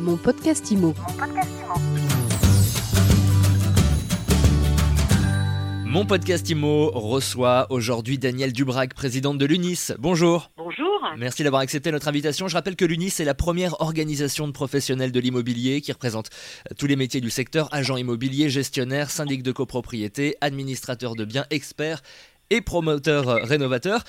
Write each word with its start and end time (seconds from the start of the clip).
Mon 0.00 0.16
podcast 0.16 0.70
IMO. 0.70 0.94
Mon 5.84 6.06
podcast 6.06 6.48
IMO 6.48 6.90
reçoit 6.92 7.66
aujourd'hui 7.68 8.16
Danielle 8.16 8.54
Dubrac, 8.54 8.94
présidente 8.94 9.36
de 9.36 9.44
l'UNIS. 9.44 9.92
Bonjour. 9.98 10.52
Bonjour. 10.56 10.88
Merci 11.18 11.44
d'avoir 11.44 11.60
accepté 11.60 11.92
notre 11.92 12.08
invitation. 12.08 12.48
Je 12.48 12.54
rappelle 12.54 12.76
que 12.76 12.86
l'UNIS 12.86 13.20
est 13.20 13.24
la 13.24 13.34
première 13.34 13.78
organisation 13.82 14.46
de 14.46 14.52
professionnels 14.52 15.12
de 15.12 15.20
l'immobilier 15.20 15.82
qui 15.82 15.92
représente 15.92 16.30
tous 16.78 16.86
les 16.86 16.96
métiers 16.96 17.20
du 17.20 17.28
secteur, 17.28 17.68
agents 17.70 17.98
immobiliers, 17.98 18.48
gestionnaires, 18.48 19.10
syndics 19.10 19.42
de 19.42 19.52
copropriété, 19.52 20.34
administrateurs 20.40 21.14
de 21.14 21.26
biens, 21.26 21.44
experts 21.50 22.00
et 22.48 22.62
promoteurs 22.62 23.46
rénovateurs. 23.46 24.02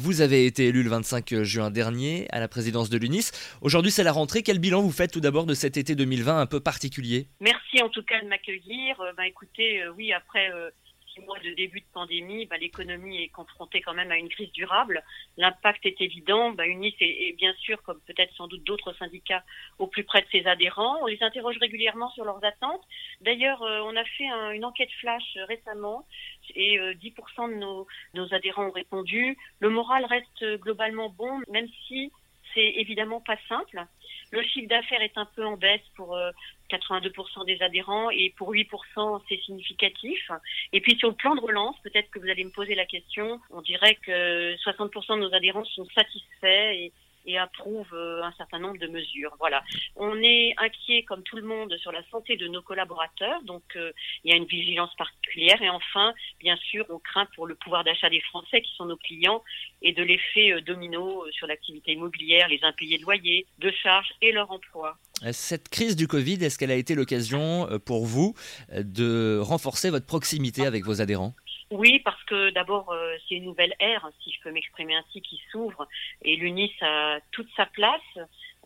Vous 0.00 0.20
avez 0.20 0.46
été 0.46 0.66
élu 0.66 0.84
le 0.84 0.90
25 0.90 1.42
juin 1.42 1.72
dernier 1.72 2.28
à 2.30 2.38
la 2.38 2.46
présidence 2.46 2.88
de 2.88 2.96
l'UNIS. 2.98 3.32
Aujourd'hui, 3.62 3.90
c'est 3.90 4.04
la 4.04 4.12
rentrée. 4.12 4.44
Quel 4.44 4.60
bilan 4.60 4.80
vous 4.80 4.92
faites 4.92 5.10
tout 5.10 5.18
d'abord 5.18 5.44
de 5.44 5.54
cet 5.54 5.76
été 5.76 5.96
2020 5.96 6.40
un 6.40 6.46
peu 6.46 6.60
particulier? 6.60 7.26
Merci 7.40 7.82
en 7.82 7.88
tout 7.88 8.04
cas 8.04 8.22
de 8.22 8.28
m'accueillir. 8.28 9.00
Euh, 9.00 9.12
bah, 9.16 9.26
écoutez, 9.26 9.82
euh, 9.82 9.92
oui, 9.96 10.12
après 10.12 10.52
euh, 10.52 10.70
six 11.18 11.24
mois 11.26 11.38
de 11.40 11.50
début 11.50 11.80
de 11.80 11.86
pandémie, 11.92 12.46
bah, 12.46 12.56
l'économie 12.56 13.22
est 13.22 13.28
confrontée 13.28 13.80
quand 13.80 13.94
même 13.94 14.10
à 14.10 14.16
une 14.16 14.28
crise 14.28 14.50
durable. 14.52 15.02
L'impact 15.36 15.84
est 15.86 16.00
évident. 16.00 16.50
Bah, 16.52 16.66
UNIS 16.66 16.94
est, 17.00 17.36
bien 17.36 17.52
sûr, 17.54 17.82
comme 17.82 18.00
peut-être 18.06 18.34
sans 18.34 18.46
doute 18.46 18.64
d'autres 18.64 18.92
syndicats, 18.94 19.44
au 19.78 19.86
plus 19.86 20.04
près 20.04 20.22
de 20.22 20.26
ses 20.30 20.46
adhérents. 20.46 20.98
On 21.02 21.06
les 21.06 21.22
interroge 21.22 21.58
régulièrement 21.58 22.10
sur 22.10 22.24
leurs 22.24 22.44
attentes. 22.44 22.82
D'ailleurs, 23.20 23.62
euh, 23.62 23.80
on 23.84 23.96
a 23.96 24.04
fait 24.04 24.28
un- 24.28 24.50
une 24.50 24.64
enquête 24.64 24.90
flash 25.00 25.36
récemment 25.48 26.06
et 26.54 26.78
euh, 26.78 26.94
10% 26.94 27.48
de 27.48 27.54
nos, 27.54 27.86
adhérents 28.34 28.66
ont 28.66 28.70
répondu. 28.70 29.36
Le 29.60 29.70
moral 29.70 30.04
reste 30.04 30.44
globalement 30.60 31.08
bon, 31.08 31.40
même 31.48 31.68
si 31.86 32.12
c'est 32.54 32.74
évidemment 32.76 33.20
pas 33.20 33.36
simple. 33.48 33.84
Le 34.30 34.42
chiffre 34.42 34.68
d'affaires 34.68 35.00
est 35.00 35.16
un 35.16 35.24
peu 35.24 35.44
en 35.44 35.56
baisse 35.56 35.82
pour 35.96 36.16
euh, 36.16 36.30
82% 36.70 37.46
des 37.46 37.60
adhérents 37.62 38.10
et 38.10 38.34
pour 38.36 38.52
8% 38.52 39.22
c'est 39.28 39.40
significatif. 39.42 40.30
Et 40.72 40.80
puis 40.80 40.96
sur 40.98 41.08
le 41.08 41.14
plan 41.14 41.34
de 41.34 41.40
relance, 41.40 41.76
peut-être 41.82 42.10
que 42.10 42.18
vous 42.18 42.28
allez 42.28 42.44
me 42.44 42.50
poser 42.50 42.74
la 42.74 42.84
question, 42.84 43.40
on 43.50 43.62
dirait 43.62 43.94
que 43.96 44.54
60% 44.56 45.16
de 45.16 45.20
nos 45.20 45.34
adhérents 45.34 45.64
sont 45.64 45.86
satisfaits 45.94 46.90
et 47.28 47.38
approuvent 47.38 47.94
euh, 47.94 48.22
un 48.22 48.32
certain 48.32 48.58
nombre 48.58 48.78
de 48.78 48.88
mesures. 48.88 49.36
Voilà. 49.38 49.62
On 49.96 50.16
est 50.22 50.54
inquiet 50.56 51.02
comme 51.04 51.22
tout 51.22 51.36
le 51.36 51.42
monde 51.42 51.76
sur 51.76 51.92
la 51.92 52.02
santé 52.10 52.36
de 52.36 52.48
nos 52.48 52.62
collaborateurs, 52.62 53.42
donc 53.42 53.62
euh, 53.76 53.92
il 54.24 54.30
y 54.30 54.34
a 54.34 54.36
une 54.36 54.46
vigilance 54.46 54.94
particulière. 54.96 55.60
Et 55.62 55.68
enfin, 55.68 56.14
bien 56.40 56.56
sûr, 56.56 56.86
on 56.88 56.98
craint 56.98 57.28
pour 57.36 57.46
le 57.46 57.54
pouvoir 57.54 57.84
d'achat 57.84 58.08
des 58.08 58.22
Français 58.22 58.62
qui 58.62 58.74
sont 58.76 58.86
nos 58.86 58.96
clients 58.96 59.44
et 59.82 59.92
de 59.92 60.02
l'effet 60.02 60.52
euh, 60.52 60.62
domino 60.62 61.24
sur 61.30 61.46
l'activité 61.46 61.92
immobilière, 61.92 62.48
les 62.48 62.60
impayés 62.62 62.96
de 62.96 63.02
loyer, 63.02 63.46
de 63.58 63.70
charges 63.70 64.12
et 64.22 64.32
leur 64.32 64.50
emploi. 64.50 64.96
Cette 65.32 65.68
crise 65.68 65.96
du 65.96 66.08
Covid, 66.08 66.42
est-ce 66.42 66.58
qu'elle 66.58 66.70
a 66.70 66.76
été 66.76 66.94
l'occasion 66.94 67.68
pour 67.84 68.06
vous 68.06 68.34
de 68.72 69.40
renforcer 69.42 69.90
votre 69.90 70.06
proximité 70.06 70.64
avec 70.64 70.84
vos 70.84 71.00
adhérents? 71.00 71.34
Oui, 71.70 72.00
parce 72.00 72.22
que 72.24 72.50
d'abord, 72.50 72.90
euh, 72.90 73.14
c'est 73.28 73.34
une 73.34 73.44
nouvelle 73.44 73.74
ère, 73.78 74.08
si 74.22 74.32
je 74.32 74.40
peux 74.42 74.50
m'exprimer 74.50 74.94
ainsi, 74.96 75.20
qui 75.20 75.40
s'ouvre, 75.52 75.86
et 76.22 76.36
l'UNIS 76.36 76.72
a 76.80 77.18
toute 77.30 77.48
sa 77.56 77.66
place, 77.66 78.00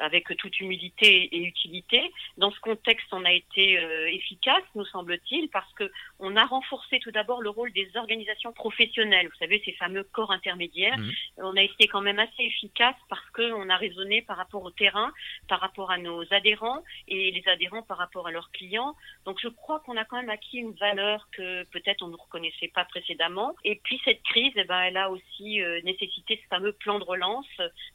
avec 0.02 0.36
toute 0.36 0.58
humilité 0.60 1.28
et 1.34 1.42
utilité. 1.44 2.12
Dans 2.36 2.50
ce 2.50 2.58
contexte, 2.60 3.06
on 3.12 3.24
a 3.24 3.32
été 3.32 3.78
euh, 3.78 4.08
efficace, 4.10 4.62
nous 4.74 4.84
semble-t-il, 4.86 5.48
parce 5.50 5.72
que 5.74 5.90
on 6.18 6.36
a 6.36 6.44
renforcé 6.44 6.98
tout 6.98 7.12
d'abord 7.12 7.40
le 7.40 7.50
rôle 7.50 7.72
des 7.72 7.88
organisations 7.96 8.52
professionnelles. 8.52 9.28
Vous 9.28 9.38
savez, 9.38 9.62
ces 9.64 9.72
fameux 9.72 10.02
corps 10.02 10.32
intermédiaires. 10.32 10.98
Mhm. 10.98 11.12
On 11.38 11.56
a 11.56 11.62
été 11.62 11.86
quand 11.86 12.00
même 12.00 12.18
assez 12.18 12.42
efficace 12.42 12.96
parce 13.08 13.28
que 13.30 13.52
on 13.52 13.68
a 13.68 13.76
raisonné 13.76 14.22
par 14.22 14.36
rapport 14.36 14.62
au 14.64 14.70
terrain, 14.70 15.12
par 15.48 15.60
rapport 15.60 15.90
à 15.90 15.98
nos 15.98 16.22
adhérents 16.32 16.82
et 17.06 17.30
les 17.30 17.46
adhérents 17.48 17.82
par 17.82 17.98
rapport 17.98 18.26
à 18.26 18.30
leurs 18.32 18.50
clients. 18.50 18.96
Donc 19.24 19.38
je 19.40 19.48
crois 19.48 19.80
qu'on 19.80 19.96
a 19.96 20.04
quand 20.04 20.16
même 20.16 20.30
acquis 20.30 20.58
une 20.58 20.72
valeur 20.72 21.28
que 21.30 21.62
peut-être 21.64 22.02
on 22.02 22.08
ne 22.08 22.16
reconnaissait 22.16 22.72
pas 22.74 22.84
précédemment. 22.84 23.54
Et 23.64 23.76
puis 23.84 24.00
cette 24.04 24.22
crise, 24.24 24.52
eh 24.56 24.64
ben, 24.64 24.80
elle 24.80 24.96
a 24.96 25.10
aussi 25.10 25.62
euh, 25.62 25.80
nécessité 25.82 26.40
ce 26.42 26.48
fameux 26.48 26.72
plan 26.72 26.98
de 26.98 27.04
relance. 27.04 27.46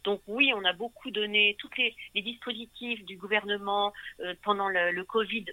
Donc 0.05 0.21
oui, 0.27 0.53
on 0.55 0.63
a 0.63 0.73
beaucoup 0.73 1.11
donné 1.11 1.55
tous 1.59 1.69
les, 1.77 1.96
les 2.15 2.21
dispositifs 2.21 3.03
du 3.05 3.17
gouvernement 3.17 3.93
euh, 4.21 4.33
pendant 4.43 4.69
le, 4.69 4.91
le 4.91 5.03
Covid, 5.03 5.45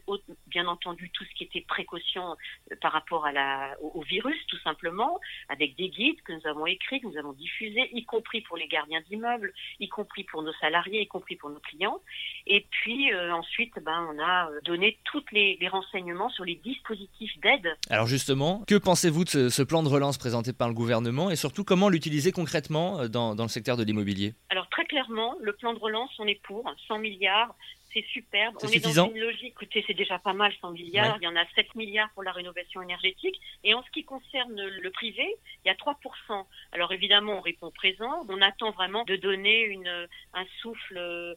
bien 0.46 0.66
entendu 0.66 1.10
tout 1.10 1.24
ce 1.24 1.34
qui 1.34 1.44
était 1.44 1.60
précaution 1.62 2.36
euh, 2.72 2.76
par 2.80 2.92
rapport 2.92 3.26
à 3.26 3.32
la, 3.32 3.76
au, 3.80 4.00
au 4.00 4.02
virus, 4.02 4.38
tout 4.48 4.58
simplement, 4.60 5.20
avec 5.48 5.76
des 5.76 5.88
guides 5.88 6.20
que 6.22 6.32
nous 6.32 6.46
avons 6.46 6.66
écrits, 6.66 7.00
que 7.00 7.06
nous 7.06 7.18
avons 7.18 7.32
diffusés, 7.32 7.90
y 7.92 8.04
compris 8.04 8.40
pour 8.42 8.56
les 8.56 8.68
gardiens 8.68 9.02
d'immeubles, 9.08 9.52
y 9.80 9.88
compris 9.88 10.24
pour 10.24 10.42
nos 10.42 10.52
salariés, 10.54 11.02
y 11.02 11.06
compris 11.06 11.36
pour 11.36 11.50
nos 11.50 11.60
clients. 11.60 12.00
Et 12.46 12.66
puis 12.70 13.12
euh, 13.12 13.32
ensuite, 13.34 13.74
ben, 13.82 14.08
on 14.12 14.22
a 14.22 14.48
donné 14.64 14.98
tous 15.04 15.24
les, 15.32 15.56
les 15.60 15.68
renseignements 15.68 16.30
sur 16.30 16.44
les 16.44 16.56
dispositifs 16.56 17.38
d'aide 17.40 17.76
Alors 17.90 18.06
justement, 18.06 18.62
que 18.66 18.76
pensez-vous 18.76 19.24
de 19.24 19.28
ce, 19.28 19.48
ce 19.48 19.62
plan 19.62 19.82
de 19.82 19.88
relance 19.88 20.18
présenté 20.18 20.52
par 20.52 20.68
le 20.68 20.74
gouvernement 20.74 21.30
et 21.30 21.36
surtout 21.36 21.64
comment 21.64 21.88
l'utiliser 21.88 22.32
concrètement 22.32 23.08
dans, 23.08 23.34
dans 23.34 23.44
le 23.44 23.48
secteur 23.48 23.76
de 23.76 23.84
l'immobilier? 23.84 24.34
Alors 24.50 24.68
très 24.68 24.84
clairement, 24.84 25.36
le 25.40 25.52
plan 25.52 25.74
de 25.74 25.78
relance, 25.78 26.10
on 26.18 26.23
est 26.26 26.40
pour 26.42 26.64
100 26.88 26.98
milliards. 26.98 27.54
C'est 27.92 28.04
superbe. 28.06 28.56
On 28.60 28.66
suffisant 28.66 29.06
est 29.06 29.08
dans 29.08 29.14
une 29.14 29.20
logique. 29.20 29.52
Écoutez, 29.52 29.84
c'est 29.86 29.94
déjà 29.94 30.18
pas 30.18 30.32
mal 30.32 30.52
100 30.60 30.72
milliards. 30.72 31.12
Ouais. 31.12 31.18
Il 31.20 31.24
y 31.24 31.28
en 31.28 31.36
a 31.36 31.46
7 31.54 31.76
milliards 31.76 32.10
pour 32.14 32.24
la 32.24 32.32
rénovation 32.32 32.82
énergétique. 32.82 33.40
Et 33.62 33.72
en 33.72 33.84
ce 33.84 33.90
qui 33.90 34.04
concerne 34.04 34.60
le 34.60 34.90
privé, 34.90 35.36
il 35.64 35.68
y 35.68 35.70
a 35.70 35.74
3%. 35.74 36.44
Alors 36.72 36.92
évidemment, 36.92 37.34
on 37.34 37.40
répond 37.40 37.70
présent. 37.70 38.26
On 38.28 38.42
attend 38.42 38.72
vraiment 38.72 39.04
de 39.04 39.14
donner 39.14 39.62
une, 39.62 40.08
un 40.32 40.44
souffle 40.60 40.96
euh, 40.96 41.34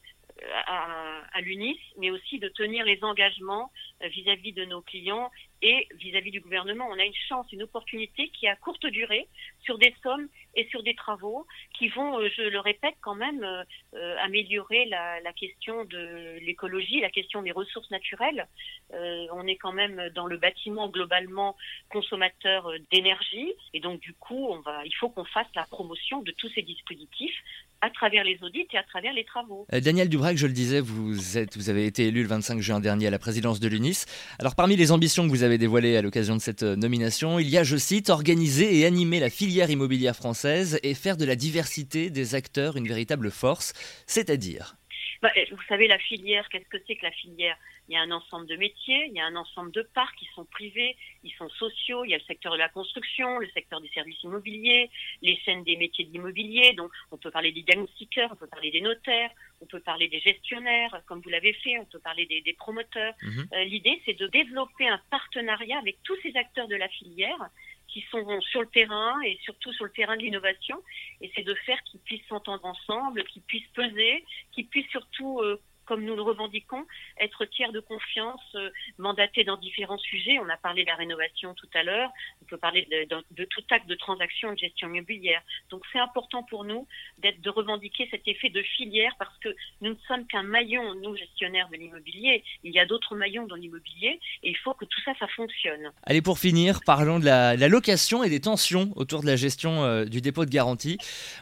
à, 0.65 1.21
à 1.33 1.41
l'UNIS, 1.41 1.79
mais 1.97 2.09
aussi 2.11 2.39
de 2.39 2.47
tenir 2.49 2.85
les 2.85 3.03
engagements 3.03 3.71
euh, 4.03 4.07
vis-à-vis 4.07 4.53
de 4.53 4.65
nos 4.65 4.81
clients 4.81 5.31
et 5.61 5.87
vis-à-vis 5.95 6.31
du 6.31 6.39
gouvernement. 6.39 6.87
On 6.89 6.99
a 6.99 7.03
une 7.03 7.13
chance, 7.27 7.51
une 7.51 7.63
opportunité 7.63 8.29
qui 8.29 8.45
est 8.45 8.49
à 8.49 8.55
courte 8.55 8.85
durée 8.85 9.27
sur 9.63 9.77
des 9.77 9.93
sommes 10.03 10.27
et 10.55 10.67
sur 10.69 10.83
des 10.83 10.95
travaux 10.95 11.45
qui 11.77 11.87
vont, 11.89 12.19
euh, 12.19 12.29
je 12.35 12.43
le 12.43 12.59
répète 12.59 12.95
quand 13.01 13.15
même, 13.15 13.43
euh, 13.43 13.63
euh, 13.95 14.15
améliorer 14.23 14.85
la, 14.85 15.21
question 15.33 15.85
de 15.85 16.39
l'écologie, 16.39 16.99
la 16.99 17.11
question 17.11 17.43
des 17.43 17.51
ressources 17.51 17.91
naturelles. 17.91 18.47
On 18.91 19.45
est 19.45 19.57
quand 19.57 19.73
même 19.73 20.09
dans 20.15 20.25
le 20.25 20.37
bâtiment 20.37 20.89
globalement 20.89 21.55
consommateur 21.89 22.71
d'énergie 22.91 23.53
et 23.73 23.79
donc 23.79 23.99
du 23.99 24.13
coup, 24.13 24.55
il 24.83 24.95
faut 24.95 25.09
qu'on 25.09 25.25
fasse 25.25 25.47
la 25.53 25.65
promotion 25.65 26.21
de 26.21 26.31
tous 26.31 26.49
ces 26.55 26.63
dispositifs 26.63 27.37
à 27.81 27.91
travers 27.91 28.23
les 28.23 28.39
audits 28.41 28.67
et 28.73 28.77
à 28.77 28.83
travers 28.83 29.13
les 29.13 29.25
travaux. 29.25 29.67
Daniel 29.71 30.09
Dubrac, 30.09 30.37
je 30.37 30.47
le 30.47 30.53
disais, 30.53 30.79
vous, 30.79 31.13
vous 31.13 31.69
avez 31.69 31.85
été 31.85 32.07
élu 32.07 32.23
le 32.23 32.29
25 32.29 32.59
juin 32.59 32.79
dernier 32.79 33.07
à 33.07 33.11
la 33.11 33.19
présidence 33.19 33.59
de 33.59 33.67
l'UNIS. 33.67 34.05
Alors 34.39 34.55
parmi 34.55 34.75
les 34.75 34.91
ambitions 34.91 35.25
que 35.25 35.29
vous 35.29 35.43
avez 35.43 35.46
dévoilées 35.55 35.95
à 35.95 36.01
l'occasion 36.01 36.35
de 36.35 36.41
cette 36.41 36.63
euh, 36.63 36.75
nomination, 36.75 37.39
il 37.39 37.49
y 37.49 37.57
a, 37.57 37.63
je 37.63 37.77
cite, 37.77 38.09
organiser 38.09 38.77
et 38.77 38.85
animer 38.85 39.21
la 39.21 39.29
filière 39.29 39.69
immobilière 39.69 40.17
française 40.17 40.77
et 40.83 40.93
faire 40.93 41.15
de 41.15 41.23
la 41.23 41.37
diversité 41.37 42.09
des 42.09 42.35
acteurs 42.35 42.75
une 42.75 42.89
véritable 42.89 43.31
force, 43.31 43.71
c'est-à-dire 44.05 44.75
Bah, 45.21 45.31
euh, 45.37 45.45
vous 45.51 45.63
savez, 45.69 45.87
la 45.87 45.97
filière, 45.99 46.49
qu'est-ce 46.49 46.67
que 46.67 46.83
c'est 46.85 46.97
que 46.97 47.05
la 47.05 47.11
filière? 47.11 47.55
Il 47.87 47.93
y 47.93 47.97
a 47.97 48.01
un 48.01 48.11
ensemble 48.11 48.47
de 48.47 48.57
métiers, 48.57 49.05
il 49.07 49.13
y 49.13 49.21
a 49.21 49.25
un 49.25 49.37
ensemble 49.37 49.71
de 49.71 49.81
parcs 49.81 50.17
qui 50.17 50.27
sont 50.35 50.43
privés, 50.43 50.97
ils 51.23 51.31
sont 51.37 51.47
sociaux, 51.47 52.03
il 52.03 52.11
y 52.11 52.13
a 52.13 52.17
le 52.17 52.23
secteur 52.23 52.51
de 52.51 52.57
la 52.57 52.67
construction, 52.67 53.39
le 53.39 53.47
secteur 53.51 53.79
des 53.79 53.87
services 53.89 54.21
immobiliers, 54.23 54.89
les 55.21 55.37
chaînes 55.45 55.63
des 55.63 55.77
métiers 55.77 56.03
de 56.03 56.11
l'immobilier, 56.11 56.73
donc 56.73 56.91
on 57.11 57.17
peut 57.17 57.31
parler 57.31 57.53
des 57.53 57.61
diagnostiqueurs, 57.61 58.29
on 58.33 58.35
peut 58.35 58.47
parler 58.47 58.71
des 58.71 58.81
notaires, 58.81 59.31
peut 59.67 59.79
parler 59.79 60.07
des 60.07 60.19
gestionnaires, 60.19 61.01
comme 61.05 61.21
vous 61.21 61.29
l'avez 61.29 61.53
fait, 61.53 61.77
on 61.79 61.85
peut 61.85 61.99
parler 61.99 62.25
des, 62.25 62.41
des 62.41 62.53
promoteurs. 62.53 63.13
Mhm. 63.21 63.47
Euh, 63.53 63.63
L'idée, 63.65 64.01
c'est 64.05 64.17
de 64.17 64.27
développer 64.27 64.87
un 64.87 64.99
partenariat 65.11 65.77
avec 65.77 65.97
tous 66.03 66.17
ces 66.23 66.35
acteurs 66.35 66.67
de 66.67 66.75
la 66.75 66.89
filière 66.89 67.49
qui 67.87 68.05
sont 68.11 68.41
sur 68.41 68.61
le 68.61 68.67
terrain 68.67 69.19
et 69.21 69.37
surtout 69.43 69.71
sur 69.73 69.85
le 69.85 69.91
terrain 69.91 70.17
de 70.17 70.21
l'innovation. 70.21 70.81
Et 71.21 71.31
c'est 71.35 71.43
de 71.43 71.53
faire 71.65 71.81
qu'ils 71.83 72.01
puissent 72.01 72.27
s'entendre 72.27 72.65
ensemble, 72.65 73.23
qu'ils 73.25 73.43
puissent 73.43 73.71
peser, 73.73 74.25
qu'ils 74.51 74.67
puissent 74.67 74.89
surtout, 74.89 75.39
euh, 75.39 75.59
comme 75.87 76.03
nous 76.03 76.15
le 76.15 76.21
revendiquons, 76.21 76.85
être 77.19 77.45
tiers 77.45 77.71
de 77.71 77.79
confiance, 77.79 78.41
euh, 78.55 78.69
mandatés 78.97 79.43
dans 79.43 79.57
différents 79.57 79.97
sujets. 79.97 80.37
On 80.39 80.49
a 80.49 80.57
parlé 80.57 80.83
de 80.83 80.87
la 80.87 80.95
rénovation 80.95 81.53
tout 81.53 81.69
à 81.73 81.83
l'heure. 81.83 82.09
On 82.41 82.45
peut 82.45 82.57
parler 82.57 82.87
de, 82.89 83.45
tout 83.45 83.63
acte 83.71 83.87
de 83.87 83.95
transaction 83.95 84.53
de 84.53 84.57
gestion 84.57 84.89
immobilière. 84.89 85.41
Donc 85.69 85.83
c'est 85.91 85.99
important 85.99 86.43
pour 86.43 86.63
nous 86.65 86.87
d'être 87.19 87.41
de 87.41 87.49
revendiquer 87.49 88.07
cet 88.11 88.27
effet 88.27 88.49
de 88.49 88.61
filière 88.61 89.13
parce 89.17 89.35
que 89.39 89.49
nous 89.81 89.91
ne 89.91 89.99
sommes 90.07 90.27
qu'un 90.27 90.43
maillon, 90.43 90.95
nous 90.95 91.15
gestionnaires 91.15 91.69
de 91.69 91.77
l'immobilier. 91.77 92.43
Il 92.63 92.73
y 92.73 92.79
a 92.79 92.85
d'autres 92.85 93.15
maillons 93.15 93.47
dans 93.47 93.55
l'immobilier 93.55 94.19
et 94.43 94.49
il 94.49 94.57
faut 94.57 94.73
que 94.73 94.85
tout 94.85 95.01
ça, 95.01 95.13
ça 95.19 95.27
fonctionne. 95.27 95.91
Allez, 96.03 96.21
pour 96.21 96.39
finir, 96.39 96.81
parlons 96.85 97.19
de 97.19 97.25
la, 97.25 97.55
de 97.55 97.61
la 97.61 97.67
location 97.69 98.23
et 98.23 98.29
des 98.29 98.41
tensions 98.41 98.91
autour 98.95 99.21
de 99.21 99.27
la 99.27 99.35
gestion 99.35 99.83
euh, 99.83 100.05
du 100.05 100.21
dépôt 100.21 100.45
de 100.45 100.49
garantie. 100.49 100.97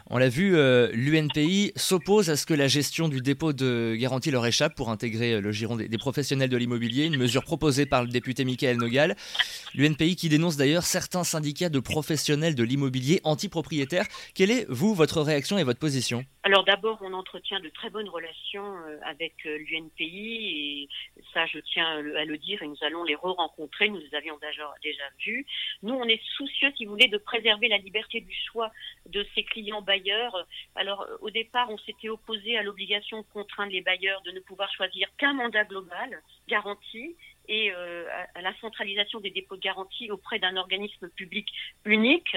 On 0.08 0.18
l'a 0.18 0.28
vu, 0.28 0.56
euh, 0.56 0.88
l'UNPI 0.92 1.72
s'oppose 1.76 2.30
à 2.30 2.36
ce 2.36 2.46
que 2.46 2.54
la 2.54 2.68
gestion 2.68 3.08
du 3.08 3.20
dépôt 3.20 3.52
de 3.52 3.96
garantie 3.98 4.30
leur 4.36 4.44
échappe 4.44 4.74
pour 4.74 4.90
intégrer 4.90 5.40
le 5.40 5.50
giron 5.50 5.76
des, 5.76 5.88
professionnels 5.96 6.50
de 6.50 6.58
l'immobilier, 6.58 7.06
une 7.06 7.16
mesure 7.16 7.42
proposée 7.42 7.86
par 7.86 8.02
le 8.02 8.08
député 8.08 8.44
Michael 8.44 8.76
Nogal. 8.76 9.16
L'UNPI 9.74 10.14
qui 10.14 10.28
dénonce 10.28 10.58
d'ailleurs 10.58 10.82
certains 10.82 11.24
syndicats 11.24 11.70
de 11.70 11.80
professionnels 11.80 12.54
de 12.54 12.62
l'immobilier 12.62 13.20
anti-propriétaires. 13.24 14.04
Quelle 14.34 14.50
est, 14.50 14.66
vous, 14.68 14.94
votre 14.94 15.22
réaction 15.22 15.56
et 15.56 15.64
votre 15.64 15.78
position? 15.78 16.22
Alors 16.42 16.64
d'abord, 16.64 16.98
on 17.00 17.14
entretient 17.14 17.60
de 17.60 17.70
très 17.70 17.88
bonnes 17.88 18.08
relations 18.08 18.76
euh, 18.86 18.98
avec 19.04 19.34
euh, 19.46 19.58
l'UNPI 19.68 19.98
et 20.04 20.88
ça, 21.32 21.46
je 21.46 21.58
tiens 21.58 21.86
à 21.86 22.24
le 22.24 22.36
dire 22.36 22.62
et 22.62 22.68
nous 22.68 22.76
allons 22.82 23.04
les 23.04 23.14
re-rencontrer. 23.14 23.88
Nous 23.88 23.98
les 23.98 24.14
avions 24.14 24.36
déjà, 24.38 24.72
déjà 24.82 25.02
vus. 25.24 25.46
Nous, 25.82 25.94
on 25.94 26.04
est 26.04 26.20
soucieux, 26.36 26.72
si 26.76 26.84
vous 26.84 26.92
voulez, 26.92 27.08
de 27.08 27.18
préserver 27.18 27.68
la 27.68 27.78
liberté 27.78 28.20
du 28.20 28.34
choix 28.50 28.70
de 29.06 29.26
ces 29.34 29.44
clients 29.44 29.82
bailleurs. 29.82 30.46
Alors 30.74 31.06
au 31.20 31.30
départ, 31.30 31.70
on 31.70 31.78
s'était 31.78 32.10
opposé 32.10 32.56
à 32.58 32.62
l'obligation 32.62 33.22
de 33.22 33.26
contraindre 33.32 33.72
les 33.72 33.80
bailleurs 33.80 34.22
de 34.26 34.32
ne 34.32 34.40
pouvoir 34.40 34.70
choisir 34.74 35.08
qu'un 35.16 35.34
mandat 35.34 35.64
global 35.64 36.22
garanti 36.48 37.16
et 37.48 37.72
euh, 37.72 38.06
à 38.34 38.42
la 38.42 38.54
centralisation 38.60 39.20
des 39.20 39.30
dépôts 39.30 39.56
de 39.56 39.60
garantie 39.60 40.10
auprès 40.10 40.38
d'un 40.38 40.56
organisme 40.56 41.08
public 41.10 41.48
unique. 41.84 42.36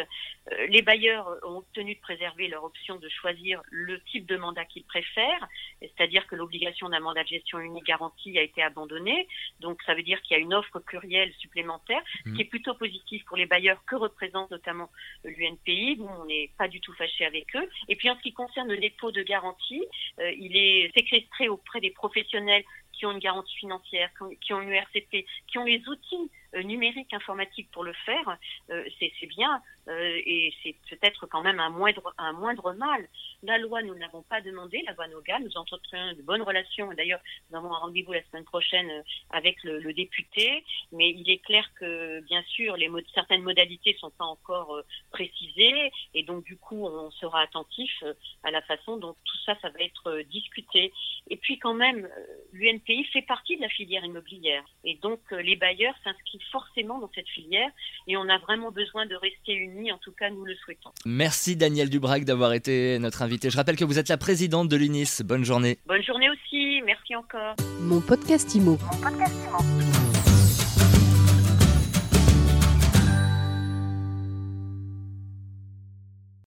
Euh, 0.51 0.67
les 0.67 0.81
bailleurs 0.81 1.27
ont 1.43 1.57
obtenu 1.57 1.95
de 1.95 1.99
préserver 1.99 2.47
leur 2.47 2.63
option 2.63 2.97
de 2.97 3.09
choisir 3.09 3.61
le 3.69 4.01
type 4.03 4.25
de 4.25 4.37
mandat 4.37 4.65
qu'ils 4.65 4.83
préfèrent, 4.83 5.47
c'est-à-dire 5.81 6.25
que 6.27 6.35
l'obligation 6.35 6.89
d'un 6.89 6.99
mandat 6.99 7.23
de 7.23 7.29
gestion 7.29 7.59
unique 7.59 7.85
garantie 7.85 8.37
a 8.37 8.41
été 8.41 8.61
abandonnée. 8.61 9.27
Donc 9.59 9.81
ça 9.85 9.93
veut 9.93 10.03
dire 10.03 10.21
qu'il 10.21 10.37
y 10.37 10.39
a 10.39 10.43
une 10.43 10.53
offre 10.53 10.79
plurielle 10.79 11.33
supplémentaire, 11.39 12.01
mmh. 12.25 12.35
qui 12.35 12.41
est 12.41 12.45
plutôt 12.45 12.73
positive 12.75 13.23
pour 13.25 13.37
les 13.37 13.45
bailleurs 13.45 13.83
que 13.85 13.95
représente 13.95 14.51
notamment 14.51 14.89
l'UNPI. 15.23 15.97
Nous, 15.97 16.05
on 16.05 16.25
n'est 16.25 16.51
pas 16.57 16.67
du 16.67 16.79
tout 16.79 16.93
fâché 16.93 17.25
avec 17.25 17.55
eux. 17.55 17.69
Et 17.87 17.95
puis 17.95 18.09
en 18.09 18.15
ce 18.15 18.21
qui 18.21 18.33
concerne 18.33 18.69
le 18.69 18.77
dépôt 18.77 19.11
de 19.11 19.21
garantie, 19.23 19.85
euh, 20.19 20.31
il 20.37 20.55
est 20.55 20.91
séquestré 20.95 21.49
auprès 21.49 21.81
des 21.81 21.91
professionnels 21.91 22.63
qui 22.99 23.05
ont 23.05 23.11
une 23.11 23.19
garantie 23.19 23.55
financière, 23.55 24.09
qui 24.41 24.53
ont 24.53 24.61
une 24.61 24.73
RCP, 24.73 25.25
qui 25.47 25.57
ont 25.57 25.63
les 25.63 25.81
outils 25.87 26.29
euh, 26.55 26.63
numériques 26.63 27.13
informatiques 27.13 27.69
pour 27.71 27.83
le 27.83 27.93
faire, 27.93 28.37
euh, 28.71 28.83
c'est 28.99 29.27
bien 29.27 29.61
euh, 29.87 30.19
et 30.25 30.51
c'est 30.63 30.75
peut-être 30.89 31.27
quand 31.27 31.43
même 31.43 31.59
un 31.59 31.69
moindre, 31.69 32.11
un 32.17 32.33
moindre 32.33 32.73
mal. 32.73 33.07
La 33.43 33.59
loi, 33.59 33.83
nous 33.83 33.93
ne 33.93 33.99
l'avons 33.99 34.23
pas 34.23 34.41
demandé, 34.41 34.81
la 34.87 34.93
loi 34.93 35.07
Noga, 35.07 35.39
nous 35.39 35.55
entretenons 35.57 36.13
de 36.13 36.21
bonnes 36.23 36.41
relations. 36.41 36.91
D'ailleurs, 36.93 37.19
nous 37.49 37.57
avons 37.57 37.71
un 37.71 37.77
rendez-vous 37.77 38.13
la 38.13 38.23
semaine 38.23 38.45
prochaine 38.45 38.89
avec 39.29 39.63
le, 39.63 39.93
député, 39.93 40.63
mais 40.91 41.09
il 41.09 41.29
est 41.29 41.39
clair 41.39 41.67
que, 41.75 42.19
bien 42.21 42.43
sûr, 42.43 42.77
les 42.77 42.89
certaines 43.13 43.41
modalités 43.41 43.95
sont 43.99 44.11
pas 44.11 44.25
encore 44.25 44.81
précisées 45.11 45.91
et 46.13 46.23
donc, 46.23 46.43
du 46.45 46.57
coup, 46.57 46.85
on 46.85 47.11
sera 47.11 47.41
attentif 47.41 48.03
à 48.43 48.51
la 48.51 48.61
façon 48.63 48.97
dont 48.97 49.15
tout 49.23 49.37
ça, 49.45 49.55
ça 49.61 49.69
va 49.69 49.79
être 49.81 50.21
discuté. 50.29 50.93
Et 51.29 51.37
puis, 51.37 51.57
quand 51.59 51.73
même, 51.73 52.07
l'UNPI 52.53 53.05
fait 53.13 53.21
partie 53.21 53.57
de 53.57 53.61
la 53.61 53.69
filière 53.69 54.03
immobilière 54.03 54.63
et 54.83 54.97
donc 55.01 55.19
les 55.31 55.55
bailleurs 55.55 55.93
s'inscrivent 56.03 56.41
forcément 56.51 56.99
dans 56.99 57.09
cette 57.13 57.27
filière 57.29 57.69
et 58.07 58.17
on 58.17 58.27
a 58.29 58.37
vraiment 58.39 58.71
besoin 58.71 59.05
de 59.05 59.15
rester 59.15 59.53
unis, 59.53 59.91
en 59.91 59.97
tout 59.97 60.11
cas 60.11 60.29
nous 60.29 60.45
le 60.45 60.55
souhaitons. 60.55 60.91
Merci 61.05 61.55
Daniel 61.55 61.89
Dubrac 61.89 62.25
d'avoir 62.25 62.53
été 62.53 62.97
notre 62.99 63.21
invité. 63.21 63.49
Je 63.49 63.57
rappelle 63.57 63.75
que 63.75 63.85
vous 63.85 63.99
êtes 63.99 64.09
la 64.09 64.17
présidente 64.17 64.69
de 64.69 64.75
l'UNIS. 64.75 65.21
Bonne 65.23 65.43
journée. 65.43 65.77
Bonne 65.85 66.03
journée 66.03 66.29
aussi, 66.29 66.81
merci 66.85 67.15
encore. 67.15 67.55
Mon 67.81 68.01
podcast 68.01 68.53
Imo. 68.55 68.77
Mon 68.81 69.01
podcast 69.01 69.35
Imo. 69.47 70.08